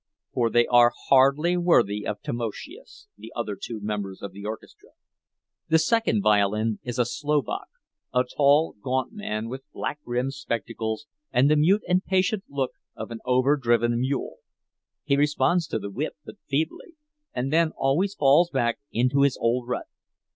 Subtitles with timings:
[0.33, 4.93] For they are hardly worthy of Tamoszius, the other two members of the orchestra.
[5.67, 7.67] The second violin is a Slovak,
[8.11, 13.11] a tall, gaunt man with black rimmed spectacles and the mute and patient look of
[13.11, 14.37] an overdriven mule;
[15.03, 16.95] he responds to the whip but feebly,
[17.31, 19.85] and then always falls back into his old rut.